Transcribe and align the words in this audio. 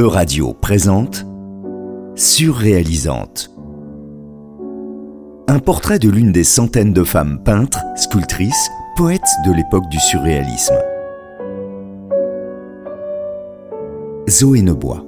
E-Radio 0.00 0.54
présente 0.54 1.26
Surréalisante. 2.14 3.50
Un 5.46 5.58
portrait 5.58 5.98
de 5.98 6.08
l'une 6.08 6.32
des 6.32 6.42
centaines 6.42 6.94
de 6.94 7.04
femmes 7.04 7.42
peintres, 7.44 7.80
sculptrices, 7.96 8.70
poètes 8.96 9.20
de 9.44 9.52
l'époque 9.52 9.86
du 9.90 9.98
surréalisme. 9.98 10.78
Zoé 14.26 14.62
Nebois. 14.62 15.04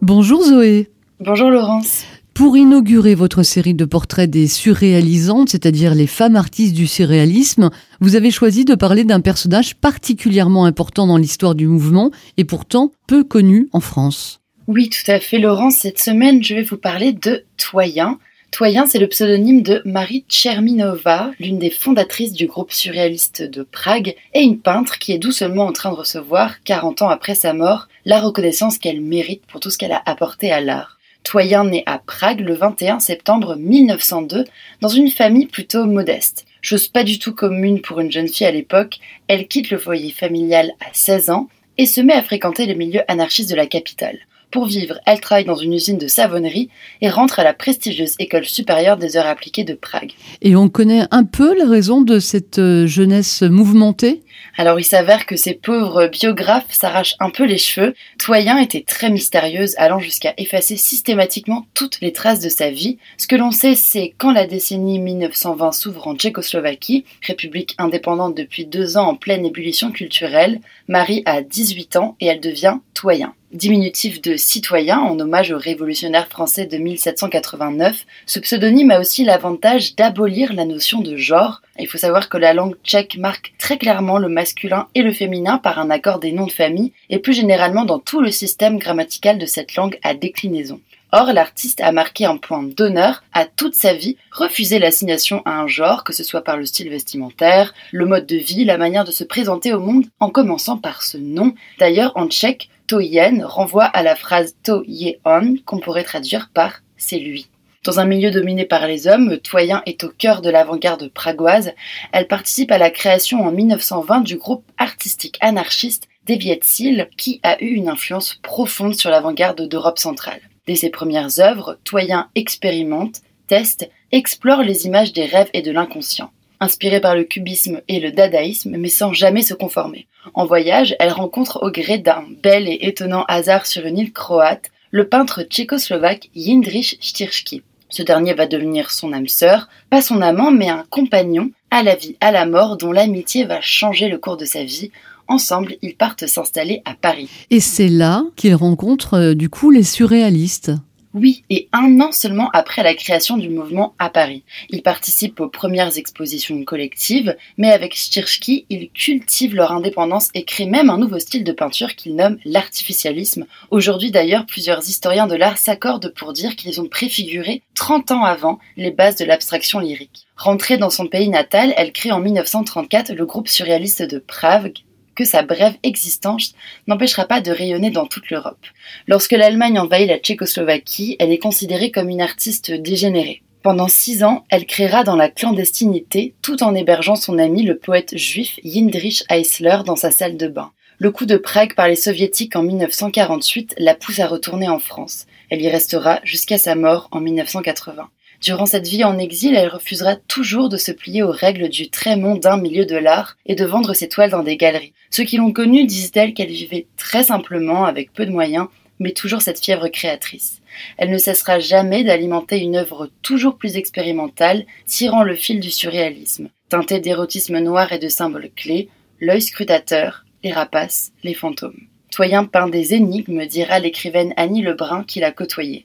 Bonjour 0.00 0.40
Zoé. 0.40 0.88
Bonjour 1.18 1.50
Laurence. 1.50 2.04
Pour 2.36 2.58
inaugurer 2.58 3.14
votre 3.14 3.42
série 3.42 3.72
de 3.72 3.86
portraits 3.86 4.28
des 4.28 4.46
surréalisantes, 4.46 5.48
c'est-à-dire 5.48 5.94
les 5.94 6.06
femmes 6.06 6.36
artistes 6.36 6.74
du 6.74 6.86
surréalisme, 6.86 7.70
vous 8.00 8.14
avez 8.14 8.30
choisi 8.30 8.66
de 8.66 8.74
parler 8.74 9.04
d'un 9.04 9.22
personnage 9.22 9.74
particulièrement 9.74 10.66
important 10.66 11.06
dans 11.06 11.16
l'histoire 11.16 11.54
du 11.54 11.66
mouvement 11.66 12.10
et 12.36 12.44
pourtant 12.44 12.92
peu 13.06 13.24
connu 13.24 13.70
en 13.72 13.80
France. 13.80 14.42
Oui, 14.66 14.90
tout 14.90 15.10
à 15.10 15.18
fait 15.18 15.38
Laurence. 15.38 15.76
Cette 15.76 15.98
semaine, 15.98 16.44
je 16.44 16.54
vais 16.54 16.62
vous 16.62 16.76
parler 16.76 17.14
de 17.14 17.44
Toyen. 17.56 18.18
Toyen, 18.50 18.84
c'est 18.84 18.98
le 18.98 19.08
pseudonyme 19.08 19.62
de 19.62 19.80
Marie 19.86 20.26
Tcherminova, 20.28 21.30
l'une 21.40 21.58
des 21.58 21.70
fondatrices 21.70 22.34
du 22.34 22.46
groupe 22.46 22.70
surréaliste 22.70 23.44
de 23.44 23.62
Prague, 23.62 24.14
et 24.34 24.42
une 24.42 24.58
peintre 24.58 24.98
qui 24.98 25.12
est 25.12 25.18
doucement 25.18 25.64
en 25.64 25.72
train 25.72 25.90
de 25.90 25.96
recevoir, 25.96 26.62
40 26.64 27.00
ans 27.00 27.08
après 27.08 27.34
sa 27.34 27.54
mort, 27.54 27.88
la 28.04 28.20
reconnaissance 28.20 28.76
qu'elle 28.76 29.00
mérite 29.00 29.46
pour 29.46 29.60
tout 29.60 29.70
ce 29.70 29.78
qu'elle 29.78 29.92
a 29.92 30.02
apporté 30.04 30.52
à 30.52 30.60
l'art. 30.60 30.95
Toyen 31.26 31.64
naît 31.64 31.82
à 31.86 31.98
Prague 31.98 32.38
le 32.38 32.54
21 32.54 33.00
septembre 33.00 33.56
1902 33.56 34.44
dans 34.80 34.88
une 34.88 35.10
famille 35.10 35.46
plutôt 35.46 35.84
modeste. 35.84 36.44
Chose 36.62 36.86
pas 36.86 37.02
du 37.02 37.18
tout 37.18 37.34
commune 37.34 37.80
pour 37.80 37.98
une 37.98 38.12
jeune 38.12 38.28
fille 38.28 38.46
à 38.46 38.52
l'époque, 38.52 39.00
elle 39.26 39.48
quitte 39.48 39.70
le 39.70 39.78
foyer 39.78 40.12
familial 40.12 40.70
à 40.78 40.86
16 40.92 41.30
ans 41.30 41.48
et 41.78 41.86
se 41.86 42.00
met 42.00 42.12
à 42.12 42.22
fréquenter 42.22 42.64
les 42.66 42.76
milieux 42.76 43.02
anarchistes 43.08 43.50
de 43.50 43.56
la 43.56 43.66
capitale. 43.66 44.20
Pour 44.50 44.66
vivre, 44.66 44.98
elle 45.06 45.20
travaille 45.20 45.44
dans 45.44 45.56
une 45.56 45.74
usine 45.74 45.98
de 45.98 46.06
savonnerie 46.06 46.70
et 47.00 47.10
rentre 47.10 47.40
à 47.40 47.44
la 47.44 47.52
prestigieuse 47.52 48.14
école 48.18 48.44
supérieure 48.44 48.96
des 48.96 49.16
heures 49.16 49.26
appliquées 49.26 49.64
de 49.64 49.74
Prague. 49.74 50.12
Et 50.40 50.56
on 50.56 50.68
connaît 50.68 51.04
un 51.10 51.24
peu 51.24 51.56
la 51.58 51.68
raison 51.68 52.00
de 52.00 52.20
cette 52.20 52.58
euh, 52.58 52.86
jeunesse 52.86 53.42
mouvementée? 53.42 54.22
Alors 54.58 54.80
il 54.80 54.84
s'avère 54.84 55.26
que 55.26 55.36
ces 55.36 55.54
pauvres 55.54 56.08
biographes 56.08 56.70
s'arrachent 56.70 57.16
un 57.20 57.30
peu 57.30 57.44
les 57.44 57.58
cheveux. 57.58 57.94
Toyen 58.18 58.58
était 58.58 58.84
très 58.86 59.10
mystérieuse, 59.10 59.74
allant 59.76 59.98
jusqu'à 59.98 60.32
effacer 60.38 60.76
systématiquement 60.76 61.66
toutes 61.74 62.00
les 62.00 62.12
traces 62.12 62.40
de 62.40 62.48
sa 62.48 62.70
vie. 62.70 62.98
Ce 63.18 63.26
que 63.26 63.36
l'on 63.36 63.50
sait, 63.50 63.74
c'est 63.74 64.14
quand 64.16 64.32
la 64.32 64.46
décennie 64.46 64.98
1920 64.98 65.72
s'ouvre 65.72 66.06
en 66.06 66.16
Tchécoslovaquie, 66.16 67.04
république 67.22 67.74
indépendante 67.78 68.34
depuis 68.34 68.64
deux 68.64 68.96
ans 68.96 69.08
en 69.08 69.14
pleine 69.14 69.44
ébullition 69.44 69.92
culturelle, 69.92 70.60
Marie 70.88 71.22
a 71.26 71.42
18 71.42 71.96
ans 71.96 72.16
et 72.20 72.26
elle 72.26 72.40
devient 72.40 72.78
Toyen 72.94 73.34
diminutif 73.56 74.20
de 74.22 74.36
citoyen 74.36 74.98
en 75.00 75.18
hommage 75.18 75.50
au 75.50 75.58
révolutionnaire 75.58 76.28
français 76.28 76.66
de 76.66 76.76
1789, 76.76 78.06
ce 78.26 78.38
pseudonyme 78.38 78.90
a 78.90 79.00
aussi 79.00 79.24
l'avantage 79.24 79.96
d'abolir 79.96 80.52
la 80.52 80.64
notion 80.64 81.00
de 81.00 81.16
genre. 81.16 81.62
Il 81.78 81.88
faut 81.88 81.98
savoir 81.98 82.28
que 82.28 82.38
la 82.38 82.54
langue 82.54 82.76
tchèque 82.84 83.16
marque 83.18 83.54
très 83.58 83.78
clairement 83.78 84.18
le 84.18 84.28
masculin 84.28 84.88
et 84.94 85.02
le 85.02 85.12
féminin 85.12 85.58
par 85.58 85.78
un 85.78 85.90
accord 85.90 86.18
des 86.18 86.32
noms 86.32 86.46
de 86.46 86.52
famille 86.52 86.92
et 87.10 87.18
plus 87.18 87.34
généralement 87.34 87.84
dans 87.84 87.98
tout 87.98 88.20
le 88.20 88.30
système 88.30 88.78
grammatical 88.78 89.38
de 89.38 89.46
cette 89.46 89.74
langue 89.74 89.98
à 90.02 90.14
déclinaison. 90.14 90.80
Or, 91.12 91.32
l'artiste 91.32 91.80
a 91.80 91.92
marqué 91.92 92.24
un 92.24 92.36
point 92.36 92.64
d'honneur 92.64 93.22
à 93.32 93.46
toute 93.46 93.74
sa 93.74 93.94
vie, 93.94 94.16
refuser 94.32 94.78
l'assignation 94.78 95.40
à 95.44 95.60
un 95.60 95.68
genre, 95.68 96.02
que 96.02 96.12
ce 96.12 96.24
soit 96.24 96.42
par 96.42 96.56
le 96.56 96.66
style 96.66 96.90
vestimentaire, 96.90 97.74
le 97.92 98.06
mode 98.06 98.26
de 98.26 98.36
vie, 98.36 98.64
la 98.64 98.76
manière 98.76 99.04
de 99.04 99.12
se 99.12 99.22
présenter 99.22 99.72
au 99.72 99.78
monde, 99.78 100.04
en 100.18 100.30
commençant 100.30 100.76
par 100.76 101.04
ce 101.04 101.16
nom. 101.16 101.54
D'ailleurs, 101.78 102.12
en 102.16 102.26
tchèque, 102.26 102.68
Toyen 102.86 103.44
renvoie 103.44 103.84
à 103.84 104.02
la 104.02 104.14
phrase 104.14 104.54
To 104.62 104.84
on 105.24 105.54
qu'on 105.64 105.80
pourrait 105.80 106.04
traduire 106.04 106.50
par 106.54 106.82
c'est 106.96 107.18
lui. 107.18 107.48
Dans 107.84 108.00
un 108.00 108.04
milieu 108.04 108.30
dominé 108.30 108.64
par 108.64 108.86
les 108.86 109.06
hommes, 109.06 109.38
Toyen 109.38 109.82
est 109.86 110.04
au 110.04 110.08
cœur 110.08 110.40
de 110.40 110.50
l'avant-garde 110.50 111.08
pragoise. 111.08 111.72
Elle 112.12 112.26
participe 112.26 112.70
à 112.70 112.78
la 112.78 112.90
création 112.90 113.44
en 113.44 113.52
1920 113.52 114.20
du 114.20 114.36
groupe 114.36 114.64
artistique 114.78 115.38
anarchiste 115.40 116.08
Devietsil 116.26 117.08
qui 117.16 117.40
a 117.42 117.62
eu 117.62 117.68
une 117.68 117.88
influence 117.88 118.34
profonde 118.42 118.94
sur 118.94 119.10
l'avant-garde 119.10 119.68
d'Europe 119.68 119.98
centrale. 119.98 120.40
Dès 120.66 120.74
ses 120.74 120.90
premières 120.90 121.38
œuvres, 121.38 121.78
Toyen 121.84 122.28
expérimente, 122.34 123.20
teste, 123.46 123.88
explore 124.10 124.62
les 124.62 124.86
images 124.86 125.12
des 125.12 125.26
rêves 125.26 125.50
et 125.52 125.62
de 125.62 125.70
l'inconscient 125.70 126.30
inspirée 126.60 127.00
par 127.00 127.14
le 127.14 127.24
cubisme 127.24 127.80
et 127.88 128.00
le 128.00 128.12
dadaïsme, 128.12 128.76
mais 128.76 128.88
sans 128.88 129.12
jamais 129.12 129.42
se 129.42 129.54
conformer. 129.54 130.06
En 130.34 130.46
voyage, 130.46 130.96
elle 130.98 131.12
rencontre 131.12 131.60
au 131.62 131.70
gré 131.70 131.98
d'un 131.98 132.24
bel 132.42 132.68
et 132.68 132.78
étonnant 132.82 133.24
hasard 133.28 133.66
sur 133.66 133.86
une 133.86 133.98
île 133.98 134.12
croate 134.12 134.70
le 134.90 135.08
peintre 135.08 135.42
tchécoslovaque 135.42 136.30
Jindřich 136.34 136.98
Stirski. 137.00 137.62
Ce 137.88 138.02
dernier 138.02 138.34
va 138.34 138.46
devenir 138.46 138.90
son 138.90 139.12
âme 139.12 139.28
sœur, 139.28 139.68
pas 139.90 140.02
son 140.02 140.20
amant, 140.20 140.50
mais 140.50 140.68
un 140.68 140.84
compagnon, 140.90 141.50
à 141.70 141.82
la 141.82 141.94
vie, 141.94 142.16
à 142.20 142.32
la 142.32 142.46
mort, 142.46 142.76
dont 142.76 142.92
l'amitié 142.92 143.44
va 143.44 143.60
changer 143.60 144.08
le 144.08 144.18
cours 144.18 144.36
de 144.36 144.44
sa 144.44 144.64
vie. 144.64 144.90
Ensemble, 145.28 145.76
ils 145.82 145.96
partent 145.96 146.26
s'installer 146.26 146.82
à 146.84 146.94
Paris. 146.94 147.28
Et 147.50 147.60
c'est 147.60 147.88
là 147.88 148.24
qu'ils 148.36 148.54
rencontrent 148.54 149.14
euh, 149.14 149.34
du 149.34 149.48
coup 149.48 149.70
les 149.70 149.82
surréalistes. 149.82 150.72
Oui, 151.18 151.44
et 151.48 151.70
un 151.72 151.98
an 152.02 152.12
seulement 152.12 152.50
après 152.52 152.82
la 152.82 152.92
création 152.92 153.38
du 153.38 153.48
mouvement 153.48 153.94
à 153.98 154.10
Paris. 154.10 154.42
Il 154.68 154.82
participe 154.82 155.40
aux 155.40 155.48
premières 155.48 155.96
expositions 155.96 156.62
collectives, 156.62 157.34
mais 157.56 157.72
avec 157.72 157.94
Stirski, 157.94 158.66
ils 158.68 158.90
cultivent 158.90 159.54
leur 159.54 159.72
indépendance 159.72 160.28
et 160.34 160.44
créent 160.44 160.66
même 160.66 160.90
un 160.90 160.98
nouveau 160.98 161.18
style 161.18 161.42
de 161.42 161.52
peinture 161.52 161.96
qu'ils 161.96 162.16
nomment 162.16 162.36
l'artificialisme. 162.44 163.46
Aujourd'hui 163.70 164.10
d'ailleurs, 164.10 164.44
plusieurs 164.44 164.86
historiens 164.86 165.26
de 165.26 165.36
l'art 165.36 165.56
s'accordent 165.56 166.12
pour 166.14 166.34
dire 166.34 166.54
qu'ils 166.54 166.82
ont 166.82 166.88
préfiguré 166.88 167.62
30 167.76 168.10
ans 168.10 168.24
avant 168.24 168.58
les 168.76 168.90
bases 168.90 169.16
de 169.16 169.24
l'abstraction 169.24 169.78
lyrique. 169.78 170.26
Rentrée 170.36 170.76
dans 170.76 170.90
son 170.90 171.06
pays 171.06 171.30
natal, 171.30 171.72
elle 171.78 171.92
crée 171.92 172.12
en 172.12 172.20
1934 172.20 173.14
le 173.14 173.24
groupe 173.24 173.48
surréaliste 173.48 174.02
de 174.02 174.18
Prague, 174.18 174.74
que 175.16 175.24
sa 175.24 175.42
brève 175.42 175.74
existence 175.82 176.54
n'empêchera 176.86 177.24
pas 177.24 177.40
de 177.40 177.50
rayonner 177.50 177.90
dans 177.90 178.06
toute 178.06 178.30
l'Europe. 178.30 178.64
Lorsque 179.08 179.32
l'Allemagne 179.32 179.80
envahit 179.80 180.08
la 180.08 180.18
Tchécoslovaquie, 180.18 181.16
elle 181.18 181.32
est 181.32 181.38
considérée 181.38 181.90
comme 181.90 182.08
une 182.08 182.20
artiste 182.20 182.70
dégénérée. 182.70 183.42
Pendant 183.62 183.88
six 183.88 184.22
ans, 184.22 184.44
elle 184.48 184.64
créera 184.64 185.02
dans 185.02 185.16
la 185.16 185.28
clandestinité, 185.28 186.34
tout 186.40 186.62
en 186.62 186.76
hébergeant 186.76 187.16
son 187.16 187.36
ami 187.36 187.64
le 187.64 187.76
poète 187.76 188.16
juif 188.16 188.60
Jindrich 188.62 189.24
Eisler 189.28 189.78
dans 189.84 189.96
sa 189.96 190.12
salle 190.12 190.36
de 190.36 190.46
bain. 190.46 190.70
Le 190.98 191.10
coup 191.10 191.26
de 191.26 191.36
Prague 191.36 191.74
par 191.74 191.88
les 191.88 191.96
soviétiques 191.96 192.54
en 192.54 192.62
1948 192.62 193.74
la 193.78 193.94
pousse 193.94 194.20
à 194.20 194.28
retourner 194.28 194.68
en 194.68 194.78
France. 194.78 195.26
Elle 195.50 195.62
y 195.62 195.68
restera 195.68 196.20
jusqu'à 196.22 196.58
sa 196.58 196.74
mort 196.74 197.08
en 197.10 197.20
1980. 197.20 198.08
Durant 198.46 198.66
cette 198.66 198.86
vie 198.86 199.02
en 199.02 199.18
exil, 199.18 199.56
elle 199.56 199.66
refusera 199.66 200.14
toujours 200.14 200.68
de 200.68 200.76
se 200.76 200.92
plier 200.92 201.24
aux 201.24 201.32
règles 201.32 201.68
du 201.68 201.90
très 201.90 202.14
mondain 202.14 202.56
milieu 202.56 202.86
de 202.86 202.94
l'art 202.94 203.36
et 203.44 203.56
de 203.56 203.64
vendre 203.64 203.92
ses 203.92 204.08
toiles 204.08 204.30
dans 204.30 204.44
des 204.44 204.56
galeries. 204.56 204.92
Ceux 205.10 205.24
qui 205.24 205.36
l'ont 205.36 205.52
connue 205.52 205.84
disent 205.84 206.12
d'elle 206.12 206.32
qu'elle 206.32 206.52
vivait 206.52 206.86
très 206.96 207.24
simplement, 207.24 207.86
avec 207.86 208.12
peu 208.12 208.24
de 208.24 208.30
moyens, 208.30 208.68
mais 209.00 209.10
toujours 209.10 209.42
cette 209.42 209.58
fièvre 209.58 209.88
créatrice. 209.88 210.62
Elle 210.96 211.10
ne 211.10 211.18
cessera 211.18 211.58
jamais 211.58 212.04
d'alimenter 212.04 212.60
une 212.60 212.76
œuvre 212.76 213.10
toujours 213.20 213.58
plus 213.58 213.76
expérimentale, 213.76 214.64
tirant 214.86 215.24
le 215.24 215.34
fil 215.34 215.58
du 215.58 215.72
surréalisme, 215.72 216.48
teintée 216.68 217.00
d'érotisme 217.00 217.58
noir 217.58 217.92
et 217.92 217.98
de 217.98 218.08
symboles 218.08 218.50
clés, 218.54 218.88
l'œil 219.18 219.42
scrutateur, 219.42 220.24
les 220.44 220.52
rapaces, 220.52 221.10
les 221.24 221.34
fantômes. 221.34 221.80
Toyen 222.12 222.44
peint 222.44 222.68
des 222.68 222.94
énigmes, 222.94 223.44
dira 223.46 223.80
l'écrivaine 223.80 224.34
Annie 224.36 224.62
Lebrun 224.62 225.02
qui 225.02 225.18
l'a 225.18 225.32
côtoyée. 225.32 225.84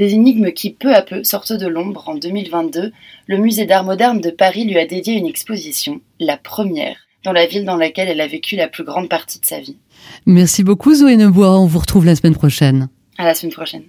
Des 0.00 0.14
énigmes 0.14 0.52
qui 0.52 0.70
peu 0.70 0.94
à 0.94 1.02
peu 1.02 1.24
sortent 1.24 1.52
de 1.52 1.66
l'ombre 1.66 2.08
en 2.08 2.14
2022. 2.14 2.90
Le 3.26 3.36
musée 3.36 3.66
d'art 3.66 3.84
moderne 3.84 4.18
de 4.22 4.30
Paris 4.30 4.64
lui 4.64 4.78
a 4.78 4.86
dédié 4.86 5.12
une 5.12 5.26
exposition, 5.26 6.00
la 6.18 6.38
première, 6.38 6.96
dans 7.22 7.32
la 7.32 7.44
ville 7.44 7.66
dans 7.66 7.76
laquelle 7.76 8.08
elle 8.08 8.22
a 8.22 8.26
vécu 8.26 8.56
la 8.56 8.66
plus 8.66 8.82
grande 8.82 9.10
partie 9.10 9.40
de 9.40 9.44
sa 9.44 9.60
vie. 9.60 9.76
Merci 10.24 10.64
beaucoup 10.64 10.94
Zoé 10.94 11.18
Nebois, 11.18 11.60
on 11.60 11.66
vous 11.66 11.80
retrouve 11.80 12.06
la 12.06 12.16
semaine 12.16 12.34
prochaine. 12.34 12.88
À 13.18 13.26
la 13.26 13.34
semaine 13.34 13.52
prochaine. 13.52 13.82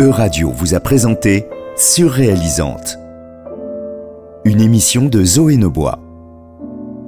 E-Radio 0.00 0.52
vous 0.52 0.74
a 0.74 0.80
présenté 0.80 1.46
Surréalisante, 1.76 2.98
une 4.44 4.60
émission 4.60 5.06
de 5.06 5.24
Zoé 5.24 5.56
Nebois, 5.56 5.98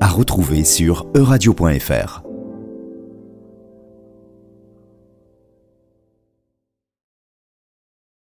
à 0.00 0.08
retrouver 0.08 0.64
sur 0.64 1.06
euradio.fr. 1.14 2.25